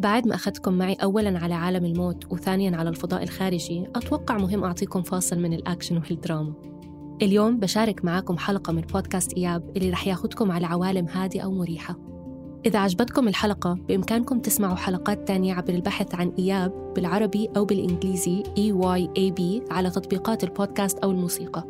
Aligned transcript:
بعد 0.00 0.28
ما 0.28 0.34
أخذتكم 0.34 0.72
معي 0.72 0.94
أولاً 0.94 1.38
على 1.38 1.54
عالم 1.54 1.84
الموت 1.84 2.32
وثانياً 2.32 2.76
على 2.76 2.88
الفضاء 2.88 3.22
الخارجي 3.22 3.86
أتوقع 3.96 4.38
مهم 4.38 4.64
أعطيكم 4.64 5.02
فاصل 5.02 5.38
من 5.38 5.52
الأكشن 5.52 5.96
والدراما. 5.96 6.54
اليوم 7.22 7.58
بشارك 7.58 8.04
معاكم 8.04 8.38
حلقة 8.38 8.72
من 8.72 8.80
بودكاست 8.80 9.32
إياب 9.32 9.76
اللي 9.76 9.90
رح 9.90 10.06
ياخدكم 10.06 10.50
على 10.50 10.66
عوالم 10.66 11.06
هادئة 11.08 11.44
ومريحة. 11.44 11.96
إذا 12.66 12.78
عجبتكم 12.78 13.28
الحلقة 13.28 13.78
بإمكانكم 13.88 14.38
تسمعوا 14.40 14.76
حلقات 14.76 15.28
تانية 15.28 15.54
عبر 15.54 15.74
البحث 15.74 16.14
عن 16.14 16.32
إياب 16.38 16.92
بالعربي 16.96 17.48
أو 17.56 17.64
بالإنجليزي 17.64 18.42
EYAB 18.42 19.72
على 19.72 19.90
تطبيقات 19.90 20.44
البودكاست 20.44 20.98
أو 20.98 21.10
الموسيقى. 21.10 21.64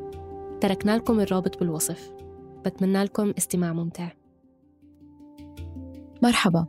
تركنا 0.61 0.97
لكم 0.97 1.20
الرابط 1.20 1.59
بالوصف. 1.59 2.12
بتمنى 2.64 3.05
لكم 3.05 3.32
استماع 3.38 3.73
ممتع. 3.73 4.09
مرحبا 6.23 6.66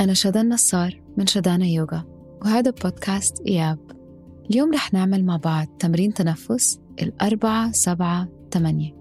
أنا 0.00 0.14
شدان 0.14 0.48
نصار 0.48 1.02
من 1.16 1.26
شدانا 1.26 1.66
يوغا 1.66 2.04
وهذا 2.42 2.70
بودكاست 2.70 3.40
إياب. 3.40 3.78
اليوم 4.50 4.72
رح 4.74 4.92
نعمل 4.92 5.24
مع 5.24 5.36
بعض 5.36 5.66
تمرين 5.78 6.14
تنفس 6.14 6.80
الأربعة 7.02 7.72
سبعة 7.72 8.28
ثمانية 8.52 8.96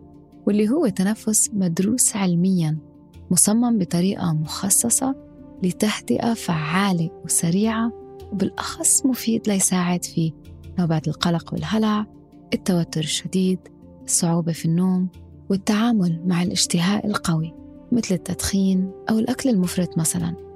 واللي 0.47 0.69
هو 0.69 0.87
تنفس 0.87 1.49
مدروس 1.53 2.15
علمياً 2.15 2.89
مصمم 3.31 3.77
بطريقة 3.77 4.33
مخصصة 4.33 5.15
لتهدئة 5.63 6.33
فعالة 6.33 7.09
وسريعة 7.25 7.91
وبالأخص 8.31 9.05
مفيد 9.05 9.47
ليساعد 9.47 10.05
في 10.05 10.33
نوبات 10.79 11.07
القلق 11.07 11.53
والهلع 11.53 12.05
التوتر 12.53 13.01
الشديد 13.01 13.59
الصعوبة 14.03 14.51
في 14.51 14.65
النوم 14.65 15.09
والتعامل 15.49 16.27
مع 16.27 16.43
الاشتهاء 16.43 17.07
القوي 17.07 17.53
مثل 17.91 18.15
التدخين 18.15 18.91
أو 19.09 19.19
الأكل 19.19 19.49
المفرط 19.49 19.97
مثلاً. 19.97 20.49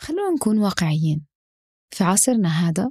خلونا 0.00 0.34
نكون 0.36 0.58
واقعيين. 0.58 1.26
في 1.94 2.04
عصرنا 2.04 2.48
هذا 2.48 2.90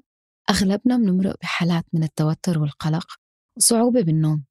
أغلبنا 0.49 0.97
بنمرق 0.97 1.35
بحالات 1.41 1.85
من 1.93 2.03
التوتر 2.03 2.59
والقلق 2.59 3.08
وصعوبة 3.58 4.02
بالنوم. 4.02 4.45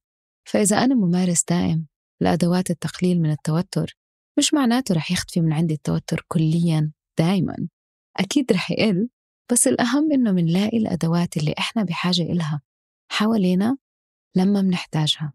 فإذا 0.48 0.76
أنا 0.76 0.94
ممارس 0.94 1.44
دائم 1.48 1.86
لأدوات 2.20 2.70
التقليل 2.70 3.20
من 3.20 3.30
التوتر 3.30 3.96
مش 4.38 4.54
معناته 4.54 4.94
رح 4.94 5.12
يختفي 5.12 5.40
من 5.40 5.52
عندي 5.52 5.74
التوتر 5.74 6.24
كليا 6.28 6.92
دائما. 7.18 7.68
أكيد 8.16 8.52
رح 8.52 8.70
يقل 8.70 9.08
بس 9.52 9.68
الأهم 9.68 10.12
إنه 10.12 10.32
منلاقي 10.32 10.76
الأدوات 10.76 11.36
اللي 11.36 11.54
إحنا 11.58 11.84
بحاجة 11.84 12.22
إلها 12.22 12.62
حوالينا 13.12 13.76
لما 14.36 14.62
منحتاجها 14.62 15.32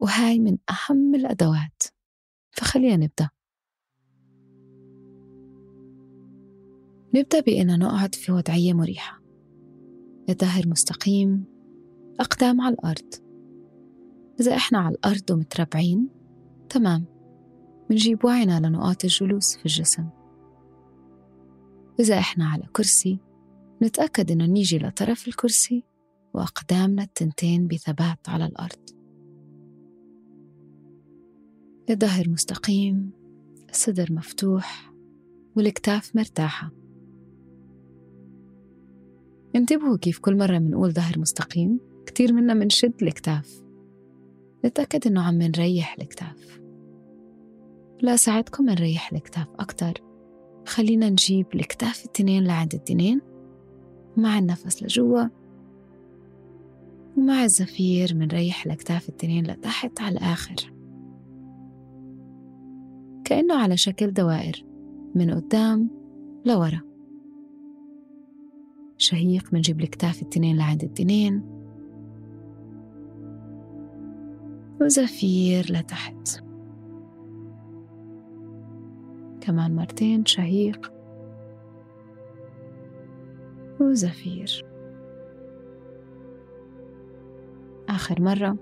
وهاي 0.00 0.38
من 0.38 0.58
أهم 0.70 1.14
الأدوات. 1.14 1.82
فخلينا 2.50 2.96
نبدأ. 2.96 3.30
نبدأ 7.14 7.40
بإننا 7.40 7.76
نقعد 7.76 8.14
في 8.14 8.32
وضعية 8.32 8.72
مريحة. 8.72 9.22
الظهر 10.28 10.68
مستقيم 10.68 11.44
أقدام 12.20 12.60
على 12.60 12.74
الأرض. 12.74 13.14
إذا 14.40 14.56
إحنا 14.56 14.78
على 14.78 14.94
الأرض 14.94 15.30
ومتربعين 15.30 16.08
تمام. 16.68 17.04
منجيب 17.90 18.24
وعينا 18.24 18.60
لنقاط 18.60 19.04
الجلوس 19.04 19.56
في 19.56 19.66
الجسم. 19.66 20.08
إذا 22.00 22.18
إحنا 22.18 22.48
على 22.48 22.62
كرسي 22.72 23.18
نتأكد 23.82 24.30
إنه 24.30 24.46
نيجي 24.46 24.78
لطرف 24.78 25.28
الكرسي 25.28 25.84
وأقدامنا 26.34 27.02
التنتين 27.02 27.66
بثبات 27.66 28.28
على 28.28 28.46
الأرض. 28.46 28.90
الظهر 31.90 32.28
مستقيم 32.28 33.10
الصدر 33.70 34.12
مفتوح 34.12 34.92
والكتاف 35.56 36.16
مرتاحة. 36.16 36.70
انتبهوا 39.56 39.96
كيف 39.96 40.18
كل 40.18 40.36
مرة 40.36 40.58
منقول 40.58 40.92
ظهر 40.92 41.18
مستقيم 41.18 41.80
كتير 42.06 42.32
منا 42.32 42.54
منشد 42.54 43.02
الكتاف. 43.02 43.62
نتأكد 44.64 45.06
إنه 45.06 45.22
عم 45.22 45.42
نريح 45.42 45.96
الكتاف. 46.00 46.60
لا 48.02 48.16
ساعدكم 48.16 48.64
نريح 48.64 49.12
الكتاف 49.12 49.46
أكتر. 49.58 50.05
خلينا 50.66 51.10
نجيب 51.10 51.46
الكتاف 51.54 52.04
التنين 52.04 52.44
لعند 52.44 52.74
التنين 52.74 53.20
مع 54.16 54.38
النفس 54.38 54.82
لجوا 54.82 55.24
ومع 57.16 57.44
الزفير 57.44 58.14
منريح 58.14 58.66
الأكتاف 58.66 59.08
التنين 59.08 59.46
لتحت 59.46 60.00
على 60.00 60.18
الآخر. 60.18 60.72
كأنه 63.24 63.54
على 63.54 63.76
شكل 63.76 64.12
دوائر 64.12 64.64
من 65.14 65.30
قدام 65.30 65.90
لورا. 66.44 66.80
شهيق 68.98 69.54
منجيب 69.54 69.80
الكتاف 69.80 70.22
التنين 70.22 70.56
لعند 70.56 70.82
التنين 70.82 71.42
وزفير 74.80 75.72
لتحت. 75.72 76.45
كمان 79.46 79.76
مرتين 79.76 80.26
شهيق 80.26 80.92
وزفير. 83.80 84.64
آخر 87.88 88.22
مرة. 88.22 88.56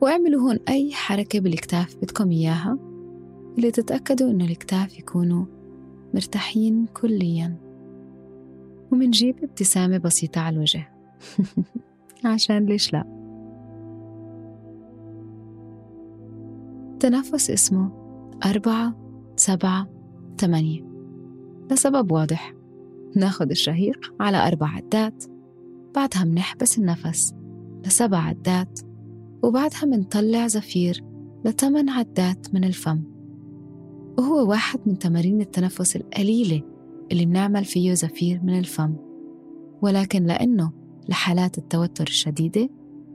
واعملوا 0.00 0.40
هون 0.40 0.58
أي 0.68 0.92
حركة 0.92 1.40
بالكتاف 1.40 1.96
بدكم 1.96 2.30
إياها 2.30 2.78
اللي 3.56 3.70
تتأكدوا 3.70 4.30
إنه 4.30 4.44
الكتاف 4.44 4.98
يكونوا 4.98 5.44
مرتاحين 6.14 6.86
كلياً. 6.86 7.56
ومنجيب 8.92 9.44
ابتسامة 9.44 9.98
بسيطة 9.98 10.40
على 10.40 10.56
الوجه. 10.56 10.92
عشان 12.24 12.66
ليش 12.66 12.92
لا؟ 12.92 13.04
تنفس 17.00 17.50
اسمه 17.50 17.90
أربعة 18.46 19.07
سبعة 19.48 19.88
ثمانية. 20.38 20.84
لسبب 21.70 22.12
واضح. 22.12 22.54
ناخد 23.16 23.50
الشهيق 23.50 24.14
على 24.20 24.48
أربع 24.48 24.66
عدات 24.66 25.24
بعدها 25.94 26.24
منحبس 26.24 26.78
النفس 26.78 27.34
لسبع 27.86 28.18
عدات 28.18 28.80
وبعدها 29.42 29.84
منطلع 29.84 30.46
زفير 30.46 31.04
لثمان 31.44 31.88
عدات 31.88 32.54
من 32.54 32.64
الفم. 32.64 33.02
وهو 34.18 34.50
واحد 34.50 34.80
من 34.86 34.98
تمارين 34.98 35.40
التنفس 35.40 35.96
القليلة 35.96 36.62
اللي 37.12 37.26
بنعمل 37.26 37.64
فيه 37.64 37.94
زفير 37.94 38.40
من 38.42 38.58
الفم. 38.58 38.94
ولكن 39.82 40.24
لأنه 40.24 40.72
لحالات 41.08 41.58
التوتر 41.58 42.04
الشديدة 42.04 42.68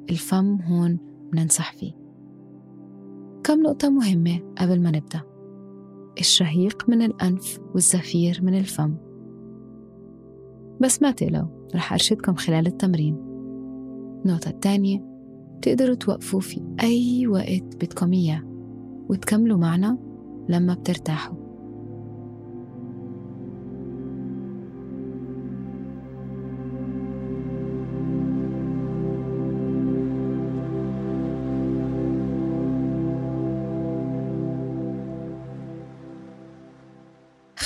الفم 0.10 0.62
هون 0.62 0.98
بننصح 1.32 1.74
فيه. 1.74 1.94
كم 3.44 3.62
نقطة 3.62 3.90
مهمة 3.90 4.40
قبل 4.58 4.82
ما 4.82 4.92
نبدأ؟ 4.92 5.33
الشهيق 6.19 6.90
من 6.90 7.01
الأنف 7.01 7.59
والزفير 7.74 8.40
من 8.44 8.57
الفم. 8.57 8.96
بس 10.81 11.01
ما 11.01 11.12
تقلقوا 11.12 11.68
رح 11.75 11.94
أرشدكم 11.94 12.34
خلال 12.34 12.68
التمرين. 12.68 13.16
النقطة 14.25 14.50
الثانية 14.50 15.06
بتقدروا 15.57 15.96
توقفوا 15.96 16.40
في 16.40 16.62
أي 16.84 17.28
وقت 17.28 17.75
بدكم 17.75 18.13
إياه 18.13 18.41
وتكملوا 19.09 19.57
معنا 19.57 19.98
لما 20.50 20.74
بترتاحوا. 20.74 21.43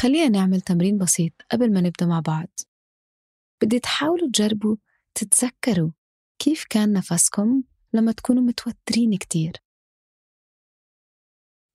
خلينا 0.01 0.29
نعمل 0.29 0.61
تمرين 0.61 0.97
بسيط 0.97 1.33
قبل 1.51 1.73
ما 1.73 1.81
نبدأ 1.81 2.05
مع 2.05 2.19
بعض. 2.19 2.47
بدي 3.61 3.79
تحاولوا 3.79 4.29
تجربوا 4.33 4.75
تتذكروا 5.15 5.91
كيف 6.39 6.65
كان 6.69 6.93
نفسكم 6.93 7.63
لما 7.93 8.11
تكونوا 8.11 8.43
متوترين 8.43 9.17
كتير. 9.17 9.63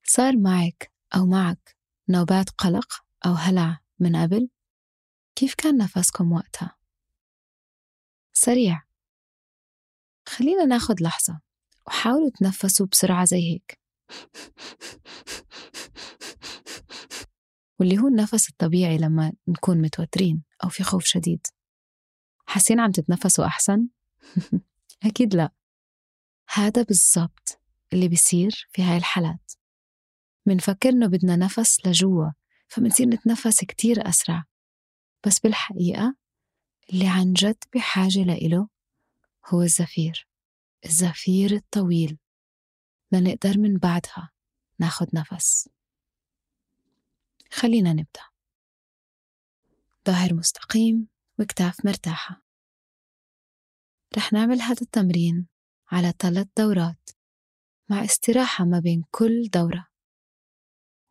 صار 0.05 0.37
معك 0.37 0.93
أو 1.17 1.27
معك 1.27 1.77
نوبات 2.09 2.51
قلق 2.51 3.05
أو 3.27 3.33
هلع 3.33 3.81
من 3.99 4.17
قبل؟ 4.17 4.49
كيف 5.35 5.55
كان 5.55 5.77
نفسكم 5.77 6.33
وقتها؟ 6.33 6.77
سريع. 8.33 8.83
خلينا 10.29 10.65
ناخد 10.65 11.01
لحظة 11.01 11.41
وحاولوا 11.87 12.31
تنفسوا 12.31 12.87
بسرعة 12.87 13.25
زي 13.25 13.53
هيك. 13.53 13.81
واللي 17.83 17.99
هو 17.99 18.09
النفس 18.09 18.49
الطبيعي 18.49 18.99
لما 18.99 19.33
نكون 19.49 19.83
متوترين 19.83 20.43
أو 20.65 20.69
في 20.69 20.83
خوف 20.83 21.05
شديد. 21.05 21.47
حاسين 22.47 22.81
عم 22.81 22.91
تتنفسوا 22.91 23.45
أحسن؟ 23.45 23.89
أكيد 25.07 25.35
لا. 25.35 25.53
هذا 26.49 26.83
بالضبط 26.83 27.61
اللي 27.93 28.09
بيصير 28.09 28.69
في 28.73 28.83
هاي 28.83 28.97
الحالات. 28.97 29.53
منفكر 30.47 30.89
إنه 30.89 31.07
بدنا 31.07 31.37
نفس 31.37 31.87
لجوا 31.87 32.31
فمنصير 32.69 33.07
نتنفس 33.07 33.65
كتير 33.65 34.09
أسرع. 34.09 34.45
بس 35.27 35.39
بالحقيقة 35.39 36.17
اللي 36.93 37.09
عن 37.09 37.33
جد 37.33 37.65
بحاجة 37.75 38.19
لإله 38.19 38.69
هو 39.47 39.63
الزفير. 39.63 40.29
الزفير 40.85 41.53
الطويل. 41.53 42.19
لنقدر 43.13 43.59
من 43.59 43.79
بعدها 43.79 44.31
ناخد 44.79 45.09
نفس. 45.15 45.69
خلينا 47.53 47.93
نبدأ. 47.93 48.23
ظهر 50.07 50.35
مستقيم 50.35 51.09
وكتاف 51.41 51.87
مرتاحة. 51.87 52.43
رح 54.17 54.33
نعمل 54.33 54.61
هذا 54.61 54.83
التمرين 54.83 55.49
على 55.93 56.15
ثلاث 56.19 56.47
دورات 56.59 57.11
مع 57.91 58.05
استراحة 58.05 58.65
ما 58.65 58.79
بين 58.79 59.05
كل 59.11 59.49
دورة. 59.55 59.89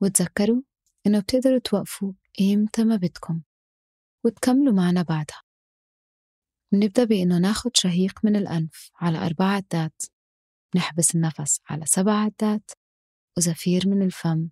وتذكروا 0.02 0.62
إنه 1.08 1.20
بتقدروا 1.20 1.60
توقفوا 1.60 2.14
إمتى 2.42 2.84
ما 2.84 2.96
بدكم 2.96 3.42
وتكملوا 4.26 4.74
معنا 4.74 5.02
بعدها. 5.02 5.44
بنبدأ 6.72 7.04
بإنه 7.04 7.38
ناخد 7.38 7.72
شهيق 7.78 8.26
من 8.26 8.36
الأنف 8.36 8.92
على 8.96 9.18
أربع 9.18 9.46
عدات 9.46 10.02
نحبس 10.76 11.16
النفس 11.16 11.62
على 11.70 11.86
سبع 11.86 12.14
عدات 12.14 12.72
وزفير 13.38 13.88
من 13.88 14.02
الفم 14.02 14.50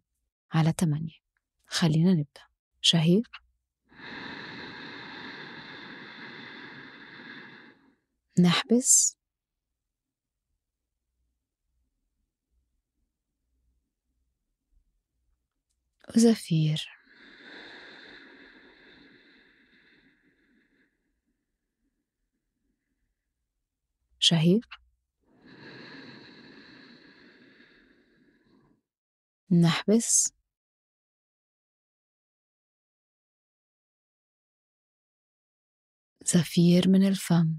على 0.54 0.74
ثمانية. 0.80 1.29
خلينا 1.70 2.14
نبدأ. 2.14 2.42
شهيق 2.82 3.30
نحبس؟ 8.40 9.18
وزفير 16.16 16.90
شهيق 24.20 24.66
نحبس؟ 29.52 30.39
زفير 36.34 36.90
من 36.90 37.08
الفم. 37.08 37.56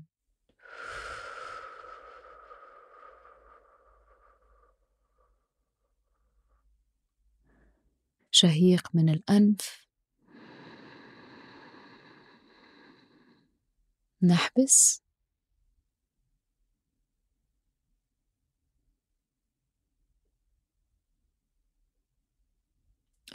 شهيق 8.31 8.89
من 8.95 9.09
الأنف. 9.09 9.87
نحبس. 14.23 15.03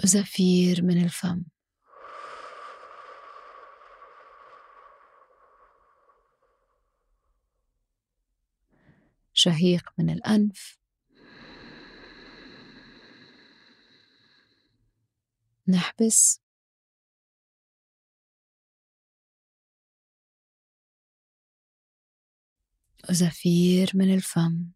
زفير 0.03 0.81
من 0.83 1.03
الفم. 1.03 1.54
شهيق 9.37 9.89
من 9.97 10.09
الأنف. 10.09 10.79
نحبس. 15.67 16.41
زفير 23.09 23.91
من 23.93 24.13
الفم. 24.13 24.71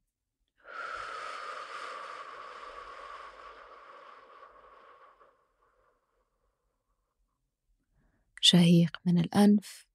شهيق 8.42 8.98
من 9.06 9.20
الأنف. 9.20 9.89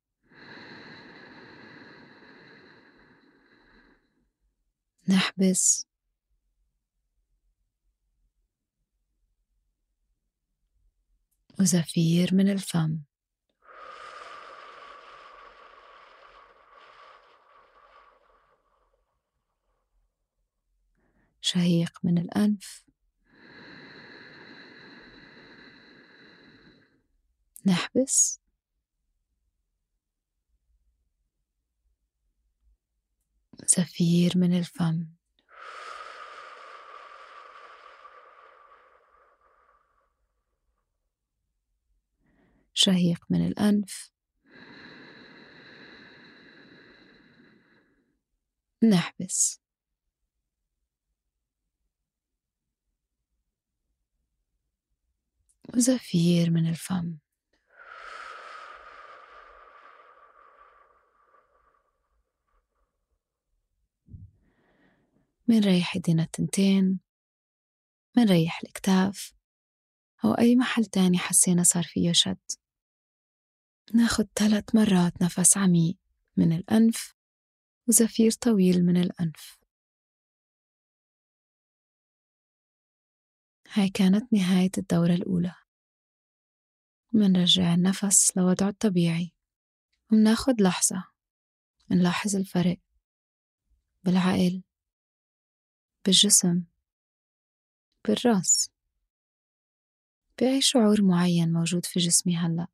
نحبس. 5.09 5.87
وزفير 11.61 12.35
من 12.35 12.51
الفم. 12.51 12.99
شهيق 21.41 21.99
من 22.03 22.19
الأنف. 22.19 22.85
نحبس. 27.67 28.44
زفير 33.76 34.32
من 34.38 34.59
الفم. 34.59 35.06
شهيق 42.75 43.25
من 43.31 43.47
الأنف. 43.47 44.11
نحبس. 48.82 49.61
وزفير 55.75 56.50
من 56.50 56.69
الفم. 56.69 57.24
منريح 65.49 65.95
ايدينا 65.95 66.23
التنتين 66.23 67.01
منريح 68.17 68.61
الكتاف 68.65 69.35
أو 70.25 70.33
أي 70.33 70.57
محل 70.57 70.85
تاني 70.85 71.19
حسينا 71.19 71.63
صار 71.63 71.83
فيه 71.83 72.13
شد 72.13 72.39
ناخد 73.95 74.29
ثلاث 74.35 74.75
مرات 74.75 75.23
نفس 75.23 75.57
عميق 75.57 75.99
من 76.37 76.53
الأنف 76.53 77.15
وزفير 77.89 78.31
طويل 78.31 78.85
من 78.87 78.97
الأنف. 78.97 79.59
هاي 83.73 83.89
كانت 83.89 84.33
نهاية 84.33 84.71
الدورة 84.79 85.15
الأولى. 85.15 85.55
منرجع 87.13 87.75
النفس 87.75 88.37
لوضعه 88.37 88.69
الطبيعي. 88.69 89.33
ومناخد 90.13 90.61
لحظة. 90.61 91.05
نلاحظ 91.91 92.37
الفرق. 92.37 92.79
بالعقل. 94.05 94.63
بالجسم 96.04 96.64
بالرأس. 98.04 98.70
بأي 100.40 100.61
شعور 100.61 101.02
معين 101.02 101.52
موجود 101.52 101.87
في 101.87 102.00
جسمي 102.00 102.37
هلأ؟ 102.37 102.66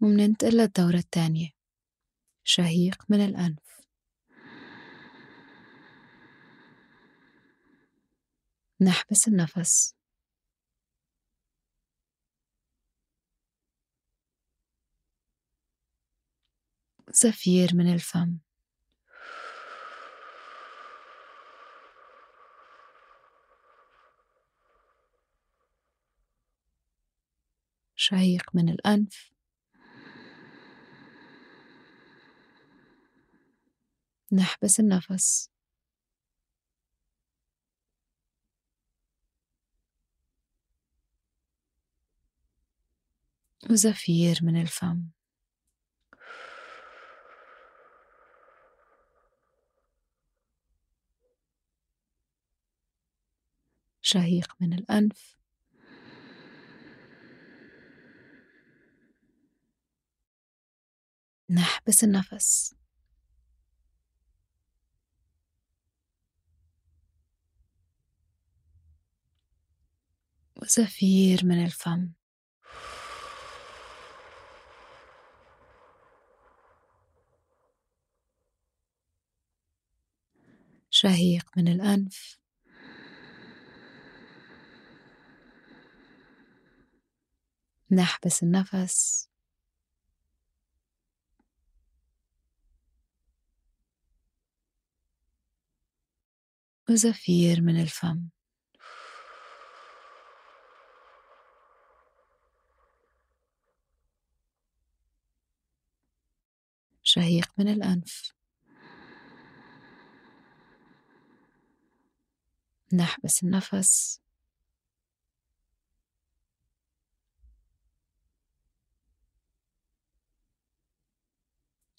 ومننتقل 0.00 0.56
للدورة 0.56 0.96
التانية 0.96 1.50
شهيق 2.44 3.04
من 3.08 3.24
الأنف. 3.24 3.66
نحبس 8.80 9.28
النفس. 9.28 9.96
زفير 17.10 17.70
من 17.74 17.94
الفم. 17.94 18.45
شهيق 27.96 28.50
من 28.54 28.68
الأنف. 28.68 29.32
نحبس 34.32 34.80
النفس. 34.80 35.50
وزفير 43.70 44.38
من 44.42 44.60
الفم. 44.60 45.02
شهيق 54.02 54.54
من 54.60 54.72
الأنف. 54.72 55.35
نحبس 61.56 62.04
النفس. 62.04 62.74
وزفير 70.56 71.40
من 71.44 71.64
الفم. 71.64 72.12
شهيق 80.90 81.50
من 81.56 81.68
الأنف. 81.68 82.38
نحبس 87.90 88.42
النفس. 88.42 89.28
وزفير 96.90 97.60
من 97.60 97.80
الفم. 97.80 98.28
شهيق 107.02 107.52
من 107.58 107.68
الأنف. 107.68 108.32
نحبس 112.92 113.42
النفس. 113.42 114.20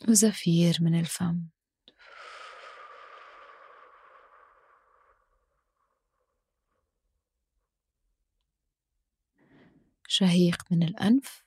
وزفير 0.10 0.78
من 0.82 1.00
الفم. 1.00 1.57
شهيق 10.08 10.64
من 10.72 10.84
الأنف. 10.84 11.44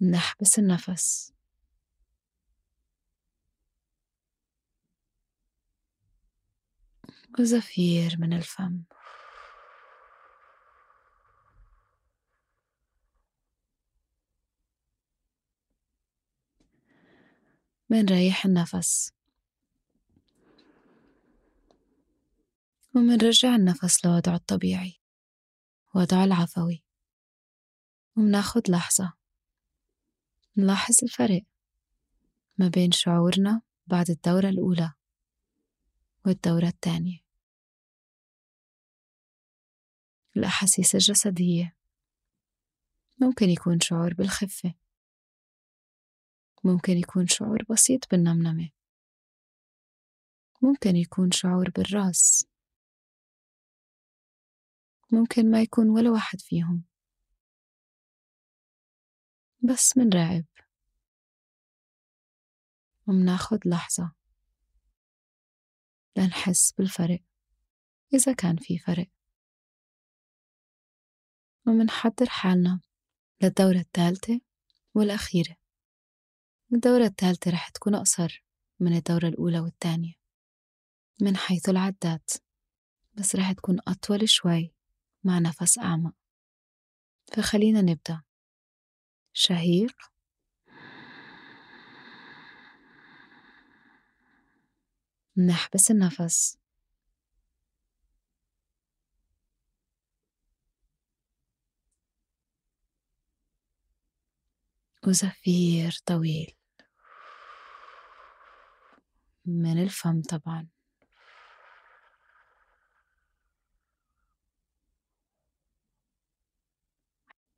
نحبس 0.00 0.58
النفس. 0.58 1.32
وزفير 7.38 8.16
من 8.18 8.32
الفم. 8.32 8.82
منريح 17.90 18.44
النفس. 18.44 19.12
ومنرجع 22.96 23.54
النفس 23.54 24.04
لوضعه 24.06 24.34
الطبيعي 24.34 25.00
وضعه 25.94 26.24
العفوي 26.24 26.84
ومناخد 28.16 28.70
لحظة 28.70 29.12
نلاحظ 30.56 30.94
الفرق 31.02 31.42
ما 32.58 32.68
بين 32.68 32.92
شعورنا 32.92 33.62
بعد 33.86 34.10
الدورة 34.10 34.48
الأولى 34.48 34.92
والدورة 36.26 36.66
الثانية. 36.66 37.18
الأحاسيس 40.36 40.94
الجسدية 40.94 41.76
ممكن 43.20 43.48
يكون 43.48 43.80
شعور 43.80 44.14
بالخفة 44.14 44.74
ممكن 46.64 46.92
يكون 46.92 47.26
شعور 47.26 47.62
بسيط 47.70 48.10
بالنمنمة 48.10 48.70
ممكن 50.62 50.96
يكون 50.96 51.30
شعور 51.30 51.70
بالرأس. 51.70 52.51
ممكن 55.12 55.50
ما 55.50 55.62
يكون 55.62 55.88
ولا 55.90 56.10
واحد 56.10 56.40
فيهم. 56.40 56.84
بس 59.62 59.96
منراقب 59.96 60.44
ومناخد 63.08 63.58
لحظة. 63.66 64.12
لنحس 66.16 66.72
بالفرق. 66.72 67.20
إذا 68.14 68.32
كان 68.32 68.56
في 68.56 68.78
فرق. 68.78 69.06
ومنحضر 71.66 72.28
حالنا 72.28 72.80
للدورة 73.42 73.78
الثالثة 73.78 74.40
والأخيرة. 74.94 75.56
الدورة 76.72 77.04
الثالثة 77.04 77.50
رح 77.50 77.68
تكون 77.68 77.94
أقصر 77.94 78.44
من 78.80 78.96
الدورة 78.96 79.28
الأولى 79.28 79.60
والثانية. 79.60 80.14
من 81.20 81.36
حيث 81.36 81.68
العدات. 81.68 82.30
بس 83.14 83.36
رح 83.36 83.52
تكون 83.52 83.78
أطول 83.88 84.28
شوي. 84.28 84.74
مع 85.24 85.38
نفس 85.38 85.78
أعمق 85.78 86.14
فخلينا 87.32 87.80
نبدأ. 87.82 88.22
شهيق. 89.32 90.12
نحبس 95.36 95.90
النفس. 95.90 96.58
وزفير 105.06 105.98
طويل. 106.06 106.56
من 109.46 109.82
الفم 109.82 110.22
طبعا. 110.22 110.68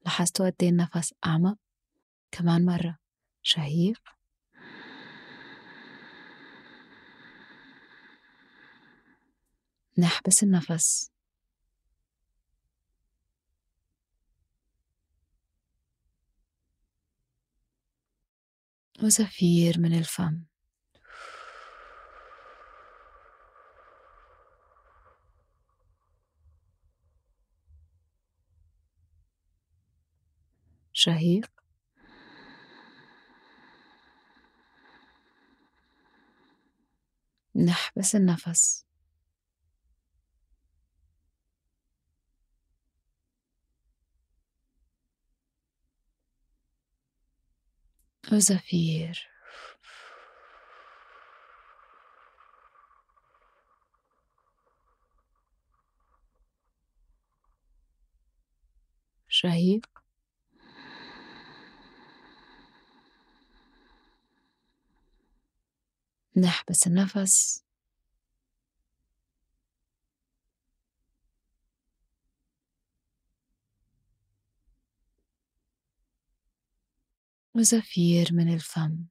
لاحظتوا 0.05 0.51
قد 0.51 0.63
النفس 0.63 1.15
أعمق؟ 1.27 1.59
كمان 2.31 2.65
مرة. 2.65 2.99
شهيق. 3.43 4.01
نحبس 9.99 10.43
النفس. 10.43 11.11
وزفير 19.03 19.81
من 19.81 19.99
الفم. 19.99 20.54
شهيق. 31.05 31.51
نحبس 37.57 38.15
النفس. 38.15 38.87
وزفير. 48.33 49.29
شهيق. 59.29 59.94
نحبس 66.37 66.87
النفس 66.87 67.65
وزفير 77.55 78.29
من 78.33 78.55
الفم. 78.55 79.05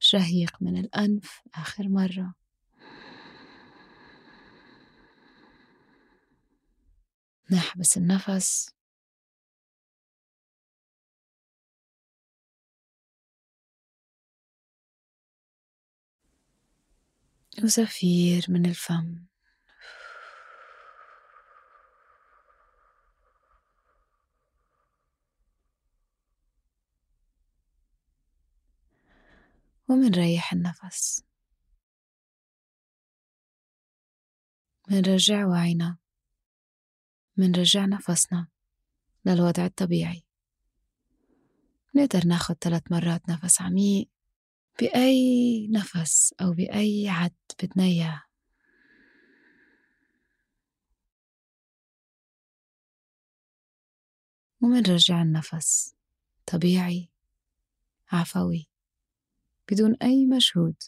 شهيق 0.00 0.62
من 0.62 0.76
الأنف 0.76 1.40
آخر 1.54 1.88
مرة. 1.88 2.45
نحبس 7.50 7.96
النفس. 7.96 8.76
وزفير 17.62 18.46
من 18.48 18.66
الفم. 18.66 19.26
ومنريح 29.88 30.52
النفس. 30.52 31.24
منرجع 34.90 35.46
وعينا. 35.46 36.05
منرجع 37.36 37.84
نفسنا 37.86 38.46
للوضع 39.24 39.64
الطبيعي. 39.66 40.22
نقدر 41.94 42.26
ناخد 42.26 42.56
ثلاث 42.60 42.82
مرات 42.92 43.28
نفس 43.28 43.62
عميق 43.62 44.08
بأي 44.80 45.68
نفس 45.70 46.34
أو 46.40 46.52
بأي 46.52 47.08
عد 47.08 47.34
بدنا 47.62 47.84
إياه 47.84 48.22
ومنرجع 54.60 55.22
النفس 55.22 55.94
طبيعي 56.46 57.08
عفوي 58.12 58.68
بدون 59.70 59.96
أي 60.02 60.26
مجهود 60.26 60.82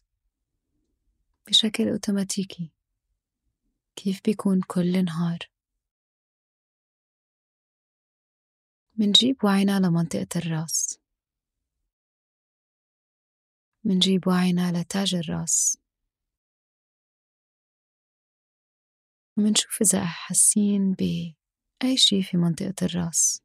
بشكل 1.46 1.88
أوتوماتيكي 1.88 2.72
كيف 3.96 4.20
بيكون 4.24 4.60
كل 4.66 5.04
نهار. 5.04 5.38
منجيب 9.00 9.44
وعينا 9.44 9.78
لمنطقة 9.80 10.28
الراس. 10.36 11.00
منجيب 13.84 14.28
وعينا 14.28 14.80
لتاج 14.80 15.14
الراس. 15.14 15.78
ومنشوف 19.36 19.78
إذا 19.82 20.04
حاسين 20.04 20.92
بأي 20.92 21.96
شي 21.96 22.22
في 22.22 22.36
منطقة 22.36 22.74
الراس. 22.82 23.42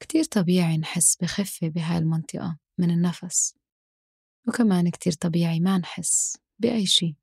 كتير 0.00 0.24
طبيعي 0.24 0.78
نحس 0.78 1.16
بخفة 1.16 1.68
بهاي 1.68 1.98
المنطقة 1.98 2.58
من 2.78 2.90
النفس. 2.90 3.54
وكمان 4.48 4.90
كتير 4.90 5.12
طبيعي 5.12 5.60
ما 5.60 5.78
نحس 5.78 6.38
بأي 6.58 6.86
شي 6.86 7.16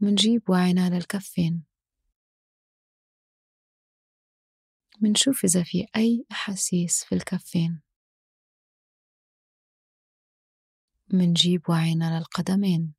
منجيب 0.00 0.50
وعينا 0.50 0.90
للكفين. 0.96 1.73
منشوف 5.04 5.44
إذا 5.44 5.62
في 5.62 5.86
أي 5.96 6.26
أحاسيس 6.32 7.04
في 7.04 7.14
الكفين. 7.14 7.82
منجيب 11.12 11.70
وعينا 11.70 12.18
للقدمين. 12.18 12.94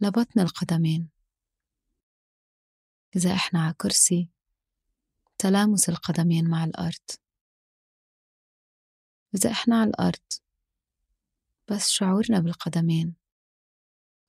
لبطن 0.00 0.40
القدمين. 0.40 1.08
إذا 3.16 3.34
إحنا 3.34 3.62
على 3.64 3.74
كرسي 3.74 4.30
تلامس 5.38 5.88
القدمين 5.88 6.50
مع 6.50 6.64
الأرض. 6.64 7.10
إذا 9.34 9.50
إحنا 9.50 9.80
على 9.80 9.90
الأرض 9.90 10.32
بس 11.70 11.88
شعورنا 11.88 12.40
بالقدمين. 12.40 13.14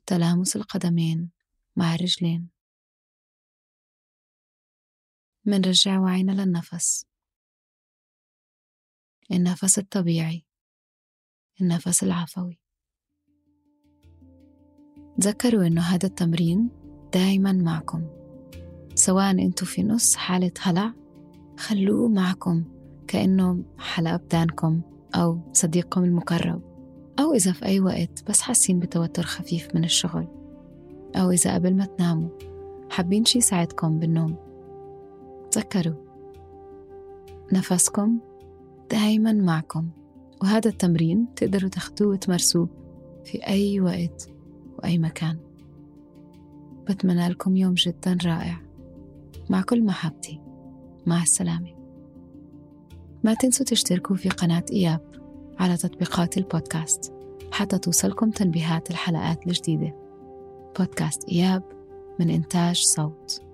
تلامس 0.06 0.56
القدمين 0.56 1.32
مع 1.76 1.96
الرجلين. 1.96 2.50
منرجع 5.50 6.00
وعينا 6.00 6.32
للنفس. 6.32 7.06
النفس 9.32 9.80
الطبيعي. 9.80 10.46
النفس 11.62 12.04
العفوي. 12.04 12.60
تذكروا 15.22 15.68
إنه 15.68 15.82
هذا 15.82 16.08
التمرين 16.08 16.70
دايما 17.14 17.54
معكم. 17.54 18.08
سواء 18.96 19.32
أنتوا 19.32 19.68
في 19.68 19.84
نص 19.84 20.16
حالة 20.16 20.52
هلع 20.62 20.94
خلوه 21.60 22.08
معكم 22.08 22.64
كأنه 23.08 23.64
حلقة 23.78 24.16
بدانكم 24.16 24.82
أو 25.16 25.52
صديقكم 25.54 26.04
المقرب. 26.04 26.62
أو 27.20 27.34
إذا 27.34 27.52
في 27.52 27.66
أي 27.66 27.80
وقت 27.80 28.30
بس 28.30 28.42
حاسين 28.42 28.80
بتوتر 28.80 29.24
خفيف 29.24 29.76
من 29.76 29.84
الشغل. 29.84 30.28
أو 31.16 31.32
إذا 31.32 31.56
قبل 31.56 31.76
ما 31.76 31.86
تناموا 31.86 32.30
حابين 32.90 33.26
شي 33.26 33.38
يساعدكم 33.38 34.00
بالنوم. 34.00 34.49
تذكروا 35.52 35.96
نفسكم 37.54 38.20
دايما 38.92 39.34
معكم 39.34 39.90
وهذا 40.42 40.70
التمرين 40.70 41.28
تقدروا 41.36 41.70
تاخدوه 41.70 42.08
وتمارسوه 42.08 42.70
في 43.26 43.48
أي 43.48 43.80
وقت 43.82 44.30
وأي 44.78 44.98
مكان. 44.98 45.38
بتمنى 46.90 47.28
لكم 47.30 47.56
يوم 47.56 47.74
جدا 47.74 48.18
رائع. 48.26 48.62
مع 49.50 49.62
كل 49.62 49.84
محبتي 49.84 50.42
مع 51.06 51.22
السلامة. 51.22 51.76
ما 53.24 53.34
تنسوا 53.34 53.66
تشتركوا 53.66 54.16
في 54.16 54.30
قناة 54.30 54.66
إياب 54.72 55.02
على 55.60 55.78
تطبيقات 55.78 56.38
البودكاست 56.38 57.14
حتى 57.52 57.78
توصلكم 57.78 58.32
تنبيهات 58.32 58.92
الحلقات 58.92 59.48
الجديدة. 59.48 59.96
بودكاست 60.80 61.30
إياب 61.30 61.64
من 62.20 62.30
إنتاج 62.30 62.76
صوت. 62.76 63.49